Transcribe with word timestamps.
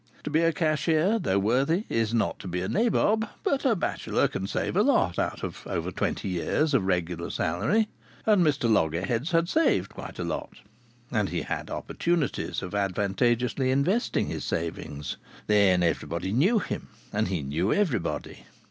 To 0.23 0.31
be 0.31 0.41
a 0.41 0.51
cashier, 0.51 1.19
though 1.19 1.37
worthy, 1.37 1.85
is 1.87 2.11
not 2.11 2.39
to 2.39 2.47
be 2.47 2.59
a 2.61 2.67
nabob, 2.67 3.29
but 3.43 3.65
a 3.65 3.75
bachelor 3.75 4.27
can 4.27 4.47
save 4.47 4.75
a 4.75 4.81
lot 4.81 5.19
out 5.19 5.43
of 5.43 5.61
over 5.67 5.91
twenty 5.91 6.27
years 6.27 6.73
of 6.73 6.87
regular 6.87 7.29
salary. 7.29 7.87
And 8.25 8.43
Mr 8.43 8.67
Loggerheads 8.67 9.29
had 9.29 9.47
saved 9.47 9.91
quite 9.93 10.17
a 10.17 10.23
lot. 10.23 10.53
And 11.11 11.29
he 11.29 11.43
had 11.43 11.69
had 11.69 11.69
opportunities 11.69 12.63
of 12.63 12.73
advantageously 12.73 13.69
investing 13.69 14.25
his 14.25 14.43
savings. 14.43 15.17
Then 15.45 15.83
everybody 15.83 16.31
knew 16.31 16.57
him, 16.57 16.87
and 17.13 17.27
he 17.27 17.43
knew 17.43 17.71
everybody. 17.71 18.45